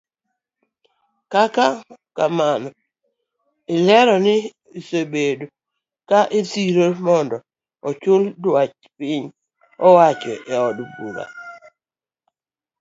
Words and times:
Kata 1.31 1.65
kamano 2.17 2.67
olero 3.75 4.15
ni 4.25 4.35
osebedo 4.77 5.45
ka 6.09 6.19
odhiro 6.37 6.85
mondo 7.07 7.37
ochual 7.87 8.23
duach 8.41 8.75
piny 8.97 9.25
owacho 9.87 10.33
eod 10.53 10.77
bura. 10.97 11.25